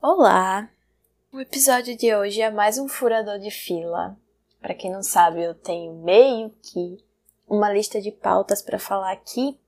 Olá! 0.00 0.70
O 1.30 1.38
episódio 1.38 1.94
de 1.94 2.14
hoje 2.14 2.40
é 2.40 2.50
mais 2.50 2.78
um 2.78 2.88
furador 2.88 3.38
de 3.38 3.50
fila. 3.50 4.16
Para 4.62 4.72
quem 4.72 4.90
não 4.90 5.02
sabe, 5.02 5.42
eu 5.42 5.54
tenho 5.54 5.92
meio 5.92 6.50
que 6.62 7.04
uma 7.46 7.70
lista 7.70 8.00
de 8.00 8.10
pautas 8.10 8.62
para 8.62 8.78
falar 8.78 9.12
aqui. 9.12 9.60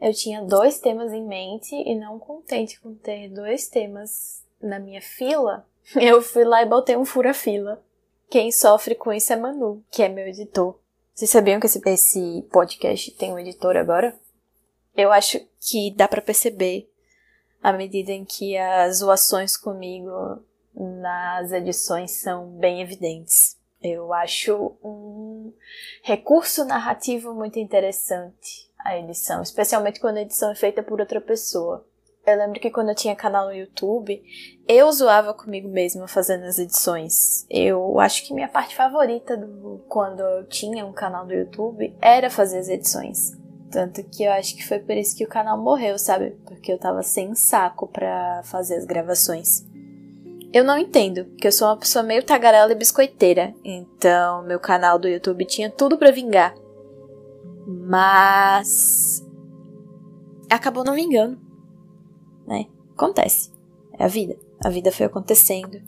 Eu 0.00 0.14
tinha 0.14 0.40
dois 0.40 0.80
temas 0.80 1.12
em 1.12 1.26
mente 1.26 1.74
e 1.74 1.94
não 1.94 2.18
contente 2.18 2.80
com 2.80 2.94
ter 2.94 3.28
dois 3.28 3.68
temas 3.68 4.42
na 4.58 4.78
minha 4.78 5.02
fila, 5.02 5.66
eu 6.00 6.22
fui 6.22 6.44
lá 6.44 6.62
e 6.62 6.66
botei 6.66 6.96
um 6.96 7.04
fura-fila. 7.04 7.84
Quem 8.32 8.50
sofre 8.50 8.94
com 8.94 9.12
isso 9.12 9.30
é 9.30 9.36
Manu, 9.36 9.84
que 9.90 10.02
é 10.02 10.08
meu 10.08 10.26
editor. 10.26 10.80
Vocês 11.12 11.28
sabiam 11.28 11.60
que 11.60 11.66
esse, 11.66 11.78
esse 11.84 12.48
podcast 12.50 13.10
tem 13.10 13.30
um 13.30 13.38
editor 13.38 13.76
agora? 13.76 14.18
Eu 14.96 15.12
acho 15.12 15.38
que 15.60 15.90
dá 15.94 16.08
para 16.08 16.22
perceber 16.22 16.90
à 17.62 17.74
medida 17.74 18.10
em 18.10 18.24
que 18.24 18.56
as 18.56 19.00
zoações 19.00 19.54
comigo 19.54 20.42
nas 20.74 21.52
edições 21.52 22.12
são 22.12 22.48
bem 22.52 22.80
evidentes. 22.80 23.58
Eu 23.82 24.14
acho 24.14 24.78
um 24.82 25.52
recurso 26.02 26.64
narrativo 26.64 27.34
muito 27.34 27.58
interessante 27.58 28.66
a 28.78 28.96
edição, 28.96 29.42
especialmente 29.42 30.00
quando 30.00 30.16
a 30.16 30.22
edição 30.22 30.50
é 30.50 30.54
feita 30.54 30.82
por 30.82 31.00
outra 31.00 31.20
pessoa. 31.20 31.86
Eu 32.24 32.38
lembro 32.38 32.60
que 32.60 32.70
quando 32.70 32.90
eu 32.90 32.94
tinha 32.94 33.16
canal 33.16 33.46
no 33.46 33.54
YouTube, 33.54 34.22
eu 34.68 34.90
zoava 34.92 35.34
comigo 35.34 35.68
mesma 35.68 36.06
fazendo 36.06 36.44
as 36.44 36.56
edições. 36.56 37.44
Eu 37.50 37.98
acho 37.98 38.24
que 38.24 38.32
minha 38.32 38.46
parte 38.46 38.76
favorita 38.76 39.36
do 39.36 39.84
quando 39.88 40.20
eu 40.20 40.44
tinha 40.46 40.86
um 40.86 40.92
canal 40.92 41.26
do 41.26 41.34
YouTube 41.34 41.92
era 42.00 42.30
fazer 42.30 42.58
as 42.58 42.68
edições. 42.68 43.36
Tanto 43.72 44.04
que 44.04 44.22
eu 44.22 44.30
acho 44.30 44.54
que 44.54 44.64
foi 44.64 44.78
por 44.78 44.96
isso 44.96 45.16
que 45.16 45.24
o 45.24 45.28
canal 45.28 45.60
morreu, 45.60 45.98
sabe? 45.98 46.36
Porque 46.44 46.72
eu 46.72 46.78
tava 46.78 47.02
sem 47.02 47.34
saco 47.34 47.88
pra 47.88 48.42
fazer 48.44 48.76
as 48.76 48.84
gravações. 48.84 49.66
Eu 50.52 50.62
não 50.62 50.78
entendo, 50.78 51.24
porque 51.24 51.48
eu 51.48 51.52
sou 51.52 51.66
uma 51.66 51.76
pessoa 51.76 52.04
meio 52.04 52.22
tagarela 52.22 52.70
e 52.70 52.76
biscoiteira. 52.76 53.52
Então, 53.64 54.44
meu 54.44 54.60
canal 54.60 54.96
do 54.96 55.08
YouTube 55.08 55.44
tinha 55.44 55.70
tudo 55.70 55.98
para 55.98 56.12
vingar. 56.12 56.54
Mas. 57.66 59.26
Acabou 60.48 60.84
não 60.84 60.94
vingando. 60.94 61.51
Né? 62.46 62.66
Acontece. 62.94 63.50
É 63.98 64.04
a 64.04 64.08
vida. 64.08 64.36
A 64.64 64.68
vida 64.68 64.92
foi 64.92 65.06
acontecendo. 65.06 65.80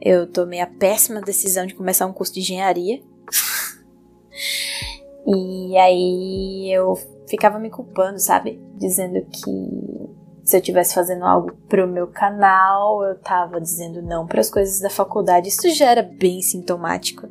Eu 0.00 0.26
tomei 0.26 0.60
a 0.60 0.66
péssima 0.66 1.20
decisão 1.20 1.66
de 1.66 1.74
começar 1.74 2.06
um 2.06 2.12
curso 2.12 2.32
de 2.34 2.40
engenharia. 2.40 3.02
e 5.26 5.76
aí 5.76 6.72
eu 6.72 6.94
ficava 7.28 7.58
me 7.58 7.70
culpando, 7.70 8.18
sabe? 8.18 8.60
Dizendo 8.76 9.24
que 9.26 10.16
se 10.46 10.56
eu 10.56 10.60
estivesse 10.60 10.94
fazendo 10.94 11.24
algo 11.24 11.52
pro 11.68 11.88
meu 11.88 12.06
canal, 12.06 13.02
eu 13.02 13.16
tava 13.18 13.60
dizendo 13.60 14.00
não 14.00 14.26
para 14.26 14.40
as 14.40 14.48
coisas 14.48 14.80
da 14.80 14.88
faculdade. 14.88 15.48
Isso 15.48 15.68
já 15.70 15.90
era 15.90 16.02
bem 16.02 16.40
sintomático. 16.40 17.28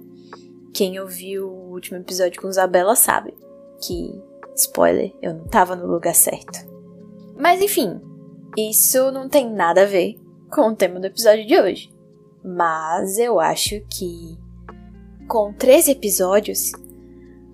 Quem 0.73 0.99
ouviu 0.99 1.47
o 1.47 1.71
último 1.71 1.97
episódio 1.97 2.41
com 2.41 2.49
Isabela 2.49 2.93
sabe 2.95 3.33
que, 3.81 4.21
spoiler, 4.53 5.13
eu 5.21 5.33
não 5.33 5.45
tava 5.45 5.77
no 5.77 5.87
lugar 5.87 6.13
certo. 6.13 6.67
Mas 7.37 7.61
enfim, 7.61 8.01
isso 8.57 9.11
não 9.11 9.27
tem 9.27 9.49
nada 9.49 9.83
a 9.83 9.85
ver 9.85 10.17
com 10.49 10.69
o 10.69 10.75
tema 10.75 10.99
do 10.99 11.07
episódio 11.07 11.45
de 11.45 11.59
hoje. 11.59 11.93
Mas 12.43 13.17
eu 13.17 13.39
acho 13.39 13.81
que 13.89 14.37
com 15.27 15.51
13 15.51 15.91
episódios 15.91 16.71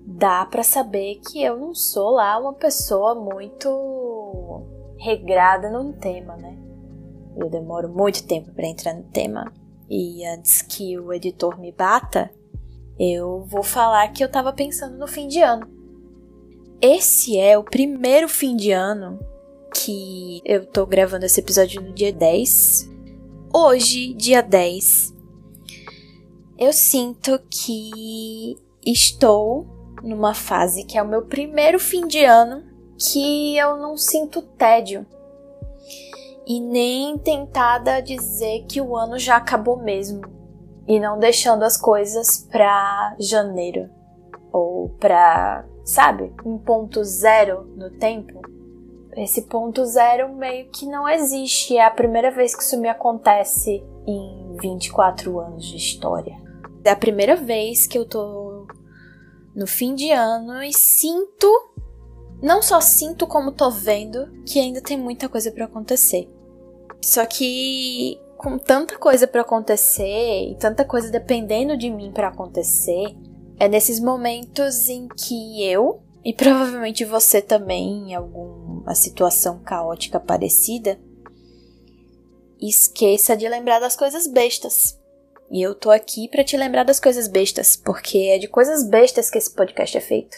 dá 0.06 0.44
para 0.44 0.62
saber 0.62 1.20
que 1.26 1.42
eu 1.42 1.58
não 1.58 1.74
sou 1.74 2.12
lá 2.12 2.38
uma 2.38 2.52
pessoa 2.52 3.14
muito 3.14 4.62
regrada 4.98 5.70
num 5.70 5.92
tema, 5.92 6.36
né? 6.36 6.56
Eu 7.36 7.48
demoro 7.48 7.88
muito 7.88 8.26
tempo 8.26 8.52
para 8.52 8.66
entrar 8.66 8.94
no 8.94 9.04
tema 9.04 9.52
e 9.88 10.24
antes 10.26 10.62
que 10.62 10.98
o 10.98 11.12
editor 11.12 11.58
me 11.58 11.72
bata, 11.72 12.30
eu 12.98 13.44
vou 13.44 13.62
falar 13.62 14.08
que 14.08 14.22
eu 14.22 14.30
tava 14.30 14.52
pensando 14.52 14.96
no 14.96 15.08
fim 15.08 15.26
de 15.26 15.40
ano. 15.40 15.66
Esse 16.80 17.38
é 17.38 17.56
o 17.56 17.64
primeiro 17.64 18.28
fim 18.28 18.54
de 18.54 18.70
ano 18.70 19.18
que 19.74 20.40
eu 20.44 20.66
tô 20.66 20.86
gravando 20.86 21.26
esse 21.26 21.40
episódio 21.40 21.80
no 21.80 21.92
dia 21.92 22.12
10. 22.12 22.90
Hoje, 23.52 24.14
dia 24.14 24.42
10, 24.42 25.14
eu 26.58 26.72
sinto 26.72 27.40
que 27.50 28.56
estou 28.84 29.66
numa 30.02 30.34
fase 30.34 30.84
que 30.84 30.96
é 30.96 31.02
o 31.02 31.08
meu 31.08 31.22
primeiro 31.22 31.78
fim 31.78 32.06
de 32.06 32.24
ano 32.24 32.62
que 32.98 33.56
eu 33.56 33.76
não 33.76 33.96
sinto 33.96 34.42
tédio. 34.42 35.06
E 36.46 36.60
nem 36.60 37.16
tentada 37.18 37.96
a 37.96 38.00
dizer 38.00 38.64
que 38.68 38.80
o 38.80 38.96
ano 38.96 39.18
já 39.18 39.36
acabou 39.36 39.76
mesmo. 39.76 40.22
E 40.86 40.98
não 40.98 41.18
deixando 41.18 41.62
as 41.62 41.76
coisas 41.76 42.46
pra 42.50 43.14
janeiro. 43.18 43.88
Ou 44.52 44.88
pra, 45.00 45.64
sabe, 45.84 46.32
um 46.44 46.58
ponto 46.58 47.02
zero 47.04 47.64
no 47.76 47.90
tempo. 47.90 48.40
Esse 49.16 49.42
ponto 49.42 49.84
zero 49.84 50.34
meio 50.34 50.70
que 50.70 50.86
não 50.86 51.08
existe. 51.08 51.76
É 51.76 51.84
a 51.84 51.90
primeira 51.90 52.30
vez 52.30 52.54
que 52.54 52.62
isso 52.62 52.80
me 52.80 52.88
acontece 52.88 53.82
em 54.06 54.56
24 54.60 55.38
anos 55.38 55.66
de 55.66 55.76
história. 55.76 56.36
É 56.84 56.90
a 56.90 56.96
primeira 56.96 57.36
vez 57.36 57.86
que 57.86 57.98
eu 57.98 58.04
tô 58.04 58.66
no 59.54 59.66
fim 59.66 59.94
de 59.94 60.10
ano 60.10 60.62
e 60.62 60.72
sinto, 60.72 61.48
não 62.42 62.62
só 62.62 62.80
sinto 62.80 63.26
como 63.26 63.52
tô 63.52 63.70
vendo 63.70 64.32
que 64.46 64.58
ainda 64.58 64.80
tem 64.80 64.98
muita 64.98 65.28
coisa 65.28 65.52
para 65.52 65.66
acontecer. 65.66 66.28
Só 67.02 67.24
que 67.26 68.18
com 68.36 68.58
tanta 68.58 68.98
coisa 68.98 69.26
para 69.28 69.42
acontecer 69.42 70.50
e 70.50 70.56
tanta 70.56 70.84
coisa 70.84 71.10
dependendo 71.10 71.76
de 71.76 71.90
mim 71.90 72.10
para 72.12 72.28
acontecer, 72.28 73.14
é 73.58 73.68
nesses 73.68 74.00
momentos 74.00 74.88
em 74.88 75.06
que 75.06 75.62
eu 75.62 76.02
e 76.24 76.32
provavelmente 76.32 77.04
você 77.04 77.40
também 77.40 78.10
em 78.10 78.14
alguma 78.82 78.94
situação 78.94 79.60
caótica 79.60 80.18
parecida 80.18 80.98
esqueça 82.60 83.36
de 83.36 83.48
lembrar 83.48 83.80
das 83.80 83.96
coisas 83.96 84.26
bestas 84.26 84.98
e 85.50 85.60
eu 85.60 85.74
tô 85.74 85.90
aqui 85.90 86.28
para 86.28 86.44
te 86.44 86.56
lembrar 86.56 86.84
das 86.84 86.98
coisas 86.98 87.28
bestas, 87.28 87.76
porque 87.76 88.16
é 88.18 88.38
de 88.38 88.48
coisas 88.48 88.88
bestas 88.88 89.30
que 89.30 89.36
esse 89.36 89.54
podcast 89.54 89.98
é 89.98 90.00
feito. 90.00 90.34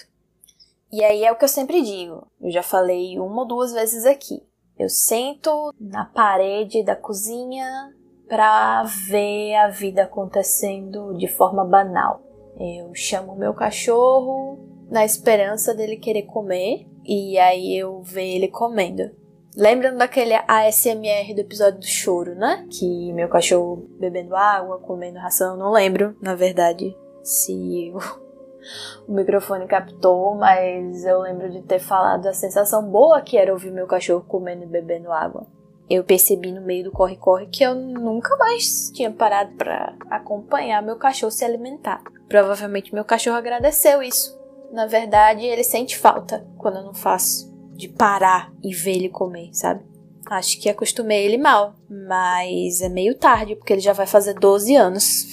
E 0.90 1.04
aí 1.04 1.22
é 1.22 1.30
o 1.30 1.36
que 1.36 1.44
eu 1.44 1.48
sempre 1.48 1.82
digo, 1.82 2.26
eu 2.40 2.50
já 2.50 2.64
falei 2.64 3.16
uma 3.18 3.42
ou 3.42 3.46
duas 3.46 3.72
vezes 3.72 4.04
aqui. 4.06 4.42
Eu 4.76 4.88
sento 4.88 5.72
na 5.78 6.04
parede 6.04 6.82
da 6.82 6.96
cozinha 6.96 7.94
para 8.28 8.82
ver 8.82 9.54
a 9.54 9.68
vida 9.68 10.02
acontecendo 10.02 11.16
de 11.16 11.28
forma 11.28 11.64
banal. 11.64 12.20
Eu 12.58 12.92
chamo 12.92 13.36
meu 13.36 13.54
cachorro 13.54 14.73
na 14.94 15.04
esperança 15.04 15.74
dele 15.74 15.96
querer 15.96 16.22
comer 16.22 16.86
e 17.04 17.36
aí 17.36 17.76
eu 17.76 18.00
ver 18.00 18.36
ele 18.36 18.46
comendo. 18.46 19.10
Lembram 19.56 19.96
daquele 19.96 20.34
ASMR 20.46 21.34
do 21.34 21.40
episódio 21.40 21.80
do 21.80 21.86
choro, 21.86 22.36
né? 22.36 22.64
Que 22.70 23.12
meu 23.12 23.28
cachorro 23.28 23.88
bebendo 23.98 24.36
água, 24.36 24.78
comendo 24.78 25.18
ração, 25.18 25.56
não 25.56 25.72
lembro, 25.72 26.16
na 26.22 26.36
verdade, 26.36 26.96
se 27.24 27.92
o 29.08 29.12
microfone 29.12 29.66
captou, 29.66 30.36
mas 30.36 31.04
eu 31.04 31.22
lembro 31.22 31.50
de 31.50 31.62
ter 31.62 31.80
falado 31.80 32.28
a 32.28 32.32
sensação 32.32 32.88
boa 32.88 33.20
que 33.20 33.36
era 33.36 33.52
ouvir 33.52 33.72
meu 33.72 33.88
cachorro 33.88 34.24
comendo 34.26 34.62
e 34.62 34.66
bebendo 34.66 35.10
água. 35.10 35.44
Eu 35.90 36.04
percebi 36.04 36.52
no 36.52 36.62
meio 36.62 36.84
do 36.84 36.92
corre-corre 36.92 37.46
que 37.46 37.64
eu 37.64 37.74
nunca 37.74 38.36
mais 38.36 38.92
tinha 38.92 39.10
parado 39.10 39.56
para 39.56 39.96
acompanhar 40.08 40.80
meu 40.82 40.96
cachorro 40.96 41.32
se 41.32 41.44
alimentar. 41.44 42.00
Provavelmente 42.28 42.94
meu 42.94 43.04
cachorro 43.04 43.36
agradeceu 43.36 44.00
isso. 44.00 44.43
Na 44.74 44.86
verdade, 44.86 45.46
ele 45.46 45.62
sente 45.62 45.96
falta 45.96 46.44
quando 46.58 46.78
eu 46.78 46.82
não 46.82 46.92
faço 46.92 47.48
de 47.76 47.88
parar 47.88 48.52
e 48.60 48.74
ver 48.74 48.96
ele 48.96 49.08
comer, 49.08 49.50
sabe? 49.52 49.84
Acho 50.26 50.60
que 50.60 50.68
acostumei 50.68 51.24
ele 51.24 51.38
mal, 51.38 51.76
mas 51.88 52.80
é 52.80 52.88
meio 52.88 53.16
tarde, 53.16 53.54
porque 53.54 53.72
ele 53.72 53.80
já 53.80 53.92
vai 53.92 54.04
fazer 54.04 54.34
12 54.34 54.74
anos. 54.74 55.26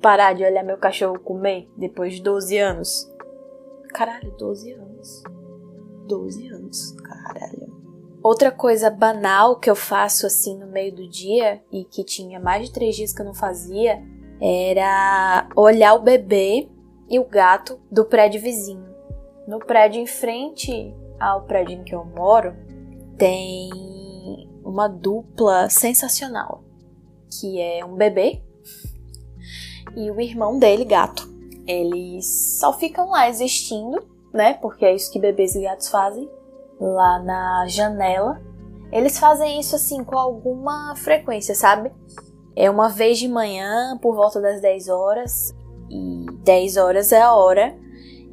parar 0.00 0.34
de 0.34 0.44
olhar 0.44 0.62
meu 0.62 0.78
cachorro 0.78 1.18
comer 1.18 1.68
depois 1.76 2.14
de 2.14 2.22
12 2.22 2.56
anos. 2.58 3.10
Caralho, 3.88 4.30
12 4.38 4.74
anos. 4.74 5.24
12 6.06 6.46
anos, 6.46 6.92
caralho. 6.92 7.76
Outra 8.22 8.52
coisa 8.52 8.88
banal 8.88 9.58
que 9.58 9.68
eu 9.68 9.74
faço 9.74 10.26
assim 10.28 10.56
no 10.56 10.68
meio 10.68 10.94
do 10.94 11.08
dia 11.08 11.60
e 11.72 11.84
que 11.84 12.04
tinha 12.04 12.38
mais 12.38 12.66
de 12.66 12.72
três 12.72 12.94
dias 12.94 13.12
que 13.12 13.20
eu 13.20 13.26
não 13.26 13.34
fazia 13.34 14.00
era 14.40 15.48
olhar 15.56 15.94
o 15.94 16.02
bebê 16.02 16.68
e 17.12 17.18
o 17.18 17.24
gato 17.24 17.78
do 17.90 18.06
prédio 18.06 18.40
vizinho. 18.40 18.90
No 19.46 19.58
prédio 19.58 20.00
em 20.00 20.06
frente 20.06 20.96
ao 21.20 21.42
prédio 21.42 21.78
em 21.78 21.84
que 21.84 21.94
eu 21.94 22.06
moro, 22.06 22.56
tem 23.18 23.70
uma 24.64 24.88
dupla 24.88 25.68
sensacional, 25.68 26.64
que 27.38 27.60
é 27.60 27.84
um 27.84 27.94
bebê 27.94 28.42
e 29.94 30.10
o 30.10 30.18
irmão 30.18 30.58
dele, 30.58 30.86
gato. 30.86 31.30
Eles 31.66 32.58
só 32.58 32.72
ficam 32.72 33.10
lá 33.10 33.28
existindo, 33.28 34.02
né? 34.32 34.54
Porque 34.54 34.84
é 34.84 34.94
isso 34.94 35.12
que 35.12 35.20
bebês 35.20 35.54
e 35.54 35.62
gatos 35.62 35.88
fazem, 35.88 36.30
lá 36.80 37.18
na 37.18 37.66
janela. 37.66 38.40
Eles 38.90 39.18
fazem 39.18 39.60
isso 39.60 39.76
assim 39.76 40.02
com 40.02 40.16
alguma 40.16 40.96
frequência, 40.96 41.54
sabe? 41.54 41.92
É 42.56 42.70
uma 42.70 42.88
vez 42.88 43.18
de 43.18 43.28
manhã, 43.28 43.98
por 43.98 44.14
volta 44.14 44.40
das 44.40 44.60
10 44.60 44.88
horas, 44.88 45.54
e 45.92 46.24
10 46.42 46.78
horas 46.78 47.12
é 47.12 47.20
a 47.20 47.34
hora 47.34 47.76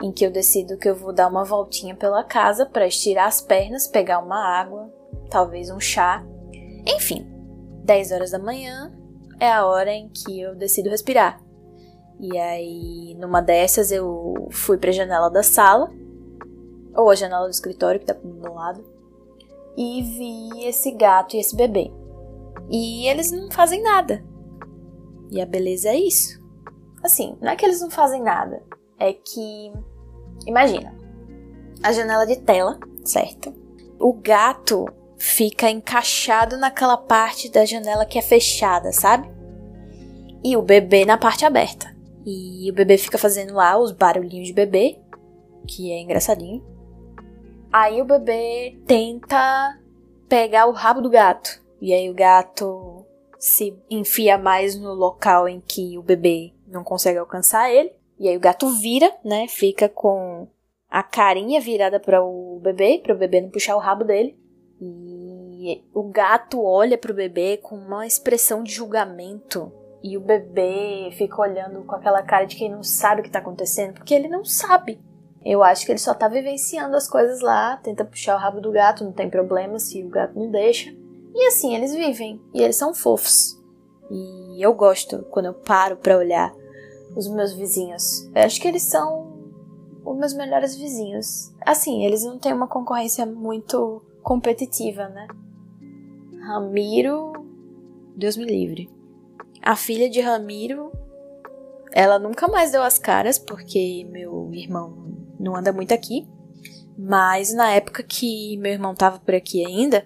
em 0.01 0.13
que 0.13 0.25
eu 0.25 0.31
decido 0.31 0.77
que 0.77 0.89
eu 0.89 0.95
vou 0.95 1.11
dar 1.11 1.27
uma 1.27 1.43
voltinha 1.43 1.93
pela 1.93 2.23
casa 2.23 2.65
para 2.65 2.87
estirar 2.87 3.27
as 3.27 3.41
pernas, 3.41 3.85
pegar 3.85 4.19
uma 4.19 4.39
água, 4.39 4.89
talvez 5.29 5.69
um 5.69 5.79
chá. 5.79 6.25
Enfim, 6.87 7.27
10 7.83 8.13
horas 8.13 8.31
da 8.31 8.39
manhã 8.39 8.93
é 9.41 9.51
a 9.51 9.65
hora 9.65 9.91
em 9.91 10.07
que 10.07 10.39
eu 10.39 10.55
decido 10.55 10.89
respirar. 10.89 11.43
E 12.21 12.37
aí, 12.37 13.15
numa 13.19 13.41
dessas, 13.41 13.91
eu 13.91 14.47
fui 14.51 14.77
para 14.77 14.89
a 14.89 14.93
janela 14.93 15.29
da 15.29 15.43
sala, 15.43 15.91
ou 16.95 17.09
a 17.09 17.15
janela 17.15 17.45
do 17.45 17.51
escritório 17.51 17.99
que 17.99 18.05
tá 18.05 18.13
do 18.13 18.33
meu 18.35 18.53
lado, 18.53 18.83
e 19.77 20.01
vi 20.01 20.65
esse 20.65 20.91
gato 20.91 21.35
e 21.35 21.39
esse 21.39 21.55
bebê. 21.55 21.91
E 22.69 23.07
eles 23.07 23.31
não 23.31 23.51
fazem 23.51 23.81
nada. 23.81 24.23
E 25.31 25.41
a 25.41 25.45
beleza 25.45 25.89
é 25.89 25.97
isso. 25.97 26.38
Assim, 27.09 27.35
não 27.41 27.51
é 27.51 27.55
que 27.55 27.65
eles 27.65 27.81
não 27.81 27.89
fazem 27.89 28.21
nada, 28.21 28.61
é 28.99 29.11
que 29.11 29.73
imagina 30.45 30.95
a 31.81 31.91
janela 31.91 32.23
de 32.23 32.35
tela, 32.35 32.79
certo? 33.03 33.51
O 33.99 34.13
gato 34.13 34.85
fica 35.17 35.71
encaixado 35.71 36.55
naquela 36.55 36.97
parte 36.97 37.49
da 37.49 37.65
janela 37.65 38.05
que 38.05 38.19
é 38.19 38.21
fechada, 38.21 38.91
sabe? 38.91 39.27
E 40.43 40.55
o 40.55 40.61
bebê 40.61 41.03
na 41.03 41.17
parte 41.17 41.45
aberta. 41.45 41.91
E 42.23 42.69
o 42.69 42.75
bebê 42.75 42.95
fica 42.95 43.17
fazendo 43.17 43.55
lá 43.55 43.75
os 43.75 43.91
barulhinhos 43.91 44.45
de 44.45 44.53
bebê, 44.53 44.99
que 45.67 45.91
é 45.91 45.99
engraçadinho. 45.99 46.63
Aí 47.73 47.99
o 48.03 48.05
bebê 48.05 48.79
tenta 48.85 49.79
pegar 50.27 50.67
o 50.67 50.73
rabo 50.73 51.01
do 51.01 51.09
gato. 51.09 51.59
E 51.81 51.91
aí 51.91 52.07
o 52.07 52.13
gato 52.13 53.03
se 53.39 53.75
enfia 53.89 54.37
mais 54.37 54.75
no 54.75 54.93
local 54.93 55.49
em 55.49 55.59
que 55.59 55.97
o 55.97 56.03
bebê 56.03 56.53
não 56.71 56.83
consegue 56.83 57.17
alcançar 57.17 57.71
ele. 57.71 57.91
E 58.19 58.27
aí 58.27 58.35
o 58.35 58.39
gato 58.39 58.69
vira, 58.79 59.11
né? 59.23 59.47
Fica 59.47 59.87
com 59.87 60.47
a 60.89 61.03
carinha 61.03 61.61
virada 61.61 61.99
para 61.99 62.23
o 62.23 62.59
bebê, 62.61 62.99
para 63.01 63.13
o 63.13 63.17
bebê 63.17 63.41
não 63.41 63.49
puxar 63.49 63.75
o 63.75 63.79
rabo 63.79 64.03
dele. 64.03 64.37
E 64.81 65.83
o 65.93 66.03
gato 66.03 66.63
olha 66.63 66.97
para 66.97 67.11
o 67.11 67.15
bebê 67.15 67.57
com 67.57 67.75
uma 67.75 68.05
expressão 68.07 68.63
de 68.63 68.71
julgamento. 68.71 69.71
E 70.01 70.17
o 70.17 70.21
bebê 70.21 71.09
fica 71.17 71.41
olhando 71.41 71.83
com 71.83 71.95
aquela 71.95 72.21
cara 72.23 72.45
de 72.45 72.55
quem 72.55 72.71
não 72.71 72.81
sabe 72.81 73.21
o 73.21 73.23
que 73.23 73.31
tá 73.31 73.39
acontecendo, 73.39 73.93
porque 73.93 74.13
ele 74.13 74.29
não 74.29 74.45
sabe. 74.45 74.99
Eu 75.43 75.63
acho 75.63 75.85
que 75.85 75.91
ele 75.91 75.99
só 75.99 76.13
tá 76.13 76.27
vivenciando 76.27 76.95
as 76.95 77.07
coisas 77.07 77.41
lá, 77.41 77.77
tenta 77.77 78.05
puxar 78.05 78.35
o 78.35 78.39
rabo 78.39 78.59
do 78.59 78.71
gato, 78.71 79.03
não 79.03 79.11
tem 79.11 79.29
problema 79.29 79.79
se 79.79 80.03
o 80.03 80.09
gato 80.09 80.37
não 80.37 80.49
deixa. 80.49 80.89
E 81.33 81.47
assim 81.47 81.75
eles 81.75 81.93
vivem, 81.93 82.41
e 82.53 82.61
eles 82.61 82.75
são 82.75 82.93
fofos. 82.93 83.57
E 84.09 84.65
eu 84.65 84.73
gosto 84.73 85.25
quando 85.29 85.47
eu 85.47 85.53
paro 85.53 85.97
para 85.97 86.17
olhar 86.17 86.53
os 87.19 87.27
meus 87.27 87.53
vizinhos. 87.53 88.29
Eu 88.33 88.43
acho 88.43 88.61
que 88.61 88.67
eles 88.67 88.83
são 88.83 89.29
os 90.05 90.17
meus 90.17 90.33
melhores 90.33 90.75
vizinhos. 90.75 91.53
Assim, 91.61 92.05
eles 92.05 92.23
não 92.23 92.39
têm 92.39 92.53
uma 92.53 92.67
concorrência 92.67 93.25
muito 93.25 94.01
competitiva, 94.23 95.07
né? 95.09 95.27
Ramiro, 96.41 97.33
Deus 98.15 98.37
me 98.37 98.45
livre. 98.45 98.89
A 99.61 99.75
filha 99.75 100.09
de 100.09 100.21
Ramiro, 100.21 100.91
ela 101.91 102.17
nunca 102.17 102.47
mais 102.47 102.71
deu 102.71 102.81
as 102.81 102.97
caras 102.97 103.37
porque 103.37 104.07
meu 104.09 104.49
irmão 104.53 104.93
não 105.39 105.55
anda 105.55 105.73
muito 105.73 105.93
aqui. 105.93 106.27
Mas 106.97 107.53
na 107.53 107.71
época 107.71 108.03
que 108.03 108.57
meu 108.57 108.71
irmão 108.71 108.95
tava 108.95 109.19
por 109.19 109.33
aqui 109.33 109.65
ainda, 109.65 110.05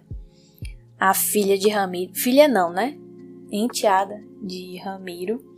a 1.00 1.14
filha 1.14 1.58
de 1.58 1.70
Ramiro, 1.70 2.14
filha 2.14 2.48
não, 2.48 2.72
né? 2.72 2.98
Enteada 3.52 4.24
de 4.42 4.78
Ramiro, 4.78 5.53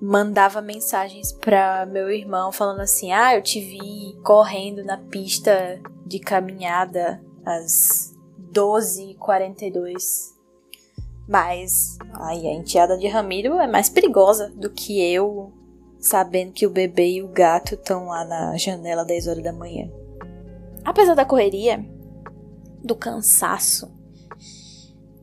mandava 0.00 0.60
mensagens 0.60 1.32
para 1.32 1.86
meu 1.86 2.10
irmão 2.10 2.52
falando 2.52 2.80
assim: 2.80 3.12
"Ah, 3.12 3.34
eu 3.34 3.42
te 3.42 3.60
vi 3.60 4.16
correndo 4.22 4.84
na 4.84 4.96
pista 4.98 5.80
de 6.06 6.18
caminhada 6.18 7.22
às 7.44 8.14
12h42". 8.52 10.36
Mas 11.28 11.98
aí 12.14 12.46
a 12.46 12.52
enteada 12.54 12.96
de 12.96 13.06
Ramiro 13.06 13.58
é 13.60 13.66
mais 13.66 13.90
perigosa 13.90 14.50
do 14.50 14.70
que 14.70 14.98
eu 15.00 15.52
sabendo 16.00 16.52
que 16.52 16.66
o 16.66 16.70
bebê 16.70 17.14
e 17.14 17.22
o 17.22 17.28
gato 17.28 17.74
estão 17.74 18.06
lá 18.06 18.24
na 18.24 18.56
janela 18.56 19.04
10 19.04 19.26
horas 19.26 19.42
da 19.42 19.52
manhã. 19.52 19.90
Apesar 20.84 21.14
da 21.14 21.24
correria, 21.24 21.84
do 22.82 22.94
cansaço, 22.94 23.90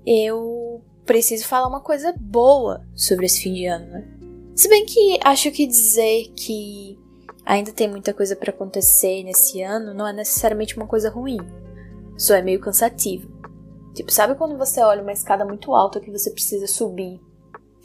eu 0.06 0.84
preciso 1.06 1.48
falar 1.48 1.68
uma 1.68 1.82
coisa 1.82 2.14
boa 2.20 2.86
sobre 2.94 3.26
esse 3.26 3.42
fim 3.42 3.54
de 3.54 3.66
ano, 3.66 3.88
né? 3.88 4.15
Se 4.56 4.70
bem 4.70 4.86
que 4.86 5.20
acho 5.24 5.52
que 5.52 5.68
dizer 5.68 6.32
que 6.36 6.98
ainda 7.46 7.72
tem 7.72 7.90
muita 7.90 8.14
coisa 8.14 8.36
para 8.36 8.52
acontecer 8.52 9.24
nesse 9.24 9.62
ano 9.62 9.94
não 9.94 10.08
é 10.08 10.14
necessariamente 10.14 10.78
uma 10.78 10.88
coisa 10.88 11.10
ruim. 11.10 11.38
Só 12.18 12.36
é 12.36 12.42
meio 12.42 12.60
cansativo. 12.60 13.30
Tipo, 13.94 14.12
sabe 14.12 14.36
quando 14.36 14.58
você 14.58 14.82
olha 14.82 15.02
uma 15.02 15.12
escada 15.12 15.46
muito 15.46 15.74
alta 15.74 16.00
que 16.00 16.12
você 16.12 16.32
precisa 16.32 16.68
subir 16.68 17.20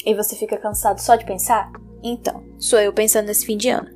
e 0.04 0.14
você 0.14 0.36
fica 0.36 0.56
cansado 0.56 0.98
só 1.00 1.16
de 1.16 1.24
pensar? 1.24 1.70
Então, 2.02 2.42
sou 2.58 2.78
eu 2.78 2.92
pensando 2.92 3.26
nesse 3.26 3.44
fim 3.44 3.56
de 3.56 3.68
ano. 3.68 3.90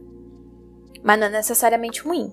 Mas 1.03 1.19
não 1.19 1.27
é 1.27 1.31
necessariamente 1.31 2.03
ruim. 2.03 2.33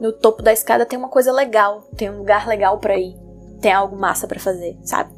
No 0.00 0.12
topo 0.12 0.42
da 0.42 0.52
escada 0.52 0.86
tem 0.86 0.98
uma 0.98 1.08
coisa 1.08 1.32
legal, 1.32 1.82
tem 1.96 2.10
um 2.10 2.18
lugar 2.18 2.46
legal 2.46 2.78
para 2.78 2.98
ir 2.98 3.14
tem 3.60 3.72
algo 3.72 3.96
massa 3.96 4.26
para 4.26 4.40
fazer, 4.40 4.76
sabe? 4.82 5.12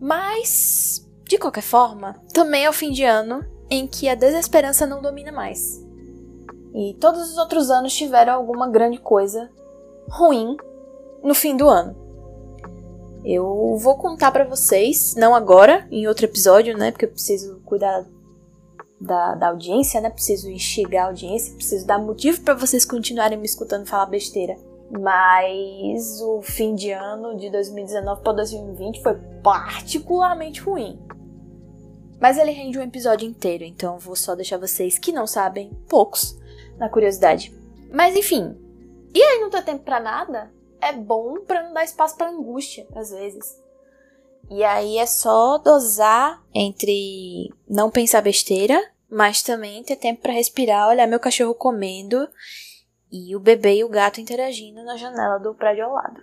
Mas, 0.00 1.06
de 1.28 1.38
qualquer 1.38 1.62
forma, 1.62 2.16
também 2.32 2.64
é 2.64 2.70
o 2.70 2.72
fim 2.72 2.90
de 2.90 3.04
ano 3.04 3.44
em 3.70 3.86
que 3.86 4.08
a 4.08 4.14
desesperança 4.14 4.86
não 4.86 5.02
domina 5.02 5.30
mais. 5.30 5.84
E 6.74 6.96
todos 6.98 7.30
os 7.30 7.36
outros 7.36 7.70
anos 7.70 7.94
tiveram 7.94 8.32
alguma 8.32 8.68
grande 8.68 8.98
coisa 8.98 9.50
ruim 10.08 10.56
no 11.22 11.34
fim 11.34 11.54
do 11.54 11.68
ano. 11.68 11.94
Eu 13.24 13.76
vou 13.78 13.98
contar 13.98 14.30
para 14.30 14.44
vocês, 14.44 15.14
não 15.16 15.34
agora, 15.34 15.86
em 15.90 16.08
outro 16.08 16.24
episódio, 16.24 16.76
né? 16.76 16.90
Porque 16.90 17.04
eu 17.04 17.10
preciso 17.10 17.60
cuidar 17.64 18.06
da, 18.98 19.34
da 19.34 19.48
audiência, 19.48 20.00
né? 20.00 20.08
Preciso 20.08 20.50
instigar 20.50 21.04
a 21.04 21.08
audiência, 21.08 21.54
preciso 21.54 21.86
dar 21.86 21.98
motivo 21.98 22.40
para 22.40 22.54
vocês 22.54 22.86
continuarem 22.86 23.36
me 23.36 23.44
escutando 23.44 23.86
falar 23.86 24.06
besteira 24.06 24.56
mas 24.90 26.20
o 26.22 26.40
fim 26.40 26.74
de 26.74 26.90
ano 26.90 27.36
de 27.36 27.50
2019 27.50 28.22
para 28.22 28.32
2020 28.34 29.02
foi 29.02 29.14
particularmente 29.42 30.60
ruim. 30.62 30.98
Mas 32.20 32.36
ele 32.36 32.50
rende 32.50 32.78
um 32.78 32.82
episódio 32.82 33.28
inteiro, 33.28 33.64
então 33.64 33.98
vou 33.98 34.16
só 34.16 34.34
deixar 34.34 34.58
vocês 34.58 34.98
que 34.98 35.12
não 35.12 35.26
sabem, 35.26 35.70
poucos, 35.88 36.36
na 36.76 36.88
curiosidade. 36.88 37.54
Mas 37.92 38.16
enfim, 38.16 38.56
e 39.14 39.22
aí 39.22 39.40
não 39.40 39.50
ter 39.50 39.64
tempo 39.64 39.84
para 39.84 40.00
nada? 40.00 40.52
É 40.80 40.92
bom 40.92 41.40
para 41.40 41.62
não 41.62 41.72
dar 41.72 41.84
espaço 41.84 42.16
para 42.16 42.30
angústia, 42.30 42.86
às 42.94 43.10
vezes. 43.10 43.58
E 44.50 44.64
aí 44.64 44.98
é 44.98 45.06
só 45.06 45.58
dosar 45.58 46.42
entre 46.54 47.52
não 47.68 47.90
pensar 47.90 48.22
besteira, 48.22 48.80
mas 49.10 49.42
também 49.42 49.82
ter 49.82 49.96
tempo 49.96 50.22
para 50.22 50.32
respirar, 50.32 50.88
olhar 50.88 51.06
meu 51.06 51.20
cachorro 51.20 51.54
comendo 51.54 52.28
e 53.10 53.34
o 53.34 53.40
bebê 53.40 53.76
e 53.76 53.84
o 53.84 53.88
gato 53.88 54.20
interagindo 54.20 54.82
na 54.84 54.96
janela 54.96 55.38
do 55.38 55.54
prédio 55.54 55.84
ao 55.84 55.92
lado. 55.92 56.22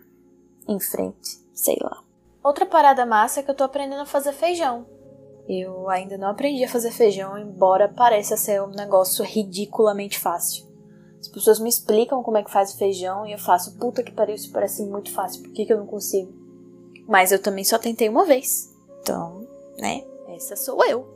Em 0.68 0.80
frente, 0.80 1.38
sei 1.54 1.78
lá. 1.82 2.04
Outra 2.44 2.66
parada 2.66 3.06
massa 3.06 3.40
é 3.40 3.44
que 3.44 3.50
eu 3.50 3.56
tô 3.56 3.64
aprendendo 3.64 4.02
a 4.02 4.06
fazer 4.06 4.34
feijão. 4.34 4.88
Eu 5.48 5.90
ainda 5.90 6.18
não 6.18 6.30
aprendi 6.30 6.64
a 6.64 6.70
fazer 6.70 6.92
feijão, 6.92 7.38
embora 7.38 7.88
pareça 7.88 8.36
ser 8.36 8.62
um 8.62 8.72
negócio 8.72 9.24
ridiculamente 9.24 10.20
fácil. 10.20 10.66
As 11.20 11.28
pessoas 11.28 11.60
me 11.60 11.70
explicam 11.70 12.24
como 12.24 12.38
é 12.38 12.44
que 12.44 12.52
faz 12.52 12.74
o 12.74 12.78
feijão 12.78 13.26
e 13.26 13.32
eu 13.32 13.40
faço, 13.40 13.78
puta 13.78 14.04
que 14.04 14.12
pariu, 14.12 14.36
isso 14.36 14.52
parece 14.52 14.86
muito 14.86 15.12
fácil, 15.12 15.44
por 15.44 15.52
que, 15.54 15.66
que 15.66 15.74
eu 15.74 15.78
não 15.78 15.88
consigo? 15.88 16.32
Mas 17.08 17.32
eu 17.32 17.40
também 17.40 17.64
só 17.64 17.78
tentei 17.78 18.10
uma 18.10 18.26
vez. 18.26 18.76
Então, 19.02 19.48
né, 19.78 20.04
essa 20.30 20.56
sou 20.56 20.84
eu. 20.86 21.08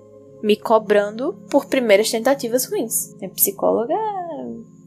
Me 0.41 0.55
cobrando 0.55 1.33
por 1.49 1.65
primeiras 1.65 2.09
tentativas 2.09 2.65
ruins. 2.65 3.13
Minha 3.15 3.31
psicóloga 3.31 3.95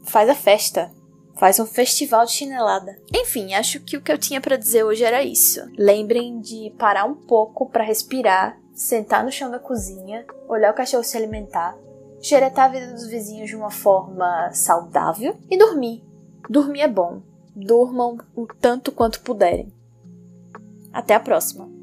faz 0.03 0.29
a 0.29 0.35
festa. 0.35 0.91
Faz 1.35 1.59
um 1.59 1.65
festival 1.65 2.25
de 2.25 2.31
chinelada. 2.31 2.99
Enfim, 3.13 3.53
acho 3.53 3.79
que 3.81 3.97
o 3.97 4.01
que 4.01 4.11
eu 4.11 4.17
tinha 4.17 4.39
para 4.39 4.55
dizer 4.55 4.83
hoje 4.83 5.03
era 5.03 5.23
isso. 5.23 5.61
Lembrem 5.77 6.39
de 6.39 6.73
parar 6.77 7.05
um 7.05 7.15
pouco 7.15 7.69
para 7.69 7.83
respirar, 7.83 8.59
sentar 8.73 9.23
no 9.23 9.31
chão 9.31 9.49
da 9.49 9.59
cozinha, 9.59 10.25
olhar 10.47 10.71
o 10.71 10.75
cachorro 10.75 11.03
se 11.03 11.17
alimentar, 11.17 11.77
xeretar 12.21 12.65
a 12.65 12.73
vida 12.73 12.93
dos 12.93 13.07
vizinhos 13.07 13.49
de 13.49 13.55
uma 13.55 13.69
forma 13.69 14.51
saudável 14.53 15.37
e 15.49 15.57
dormir. 15.57 16.03
Dormir 16.49 16.81
é 16.81 16.87
bom. 16.87 17.21
Durmam 17.55 18.17
o 18.35 18.47
tanto 18.47 18.91
quanto 18.91 19.21
puderem. 19.21 19.71
Até 20.91 21.13
a 21.13 21.19
próxima! 21.19 21.73